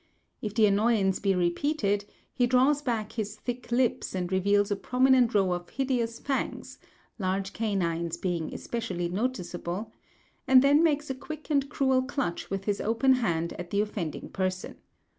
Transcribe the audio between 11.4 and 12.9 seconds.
and cruel clutch with his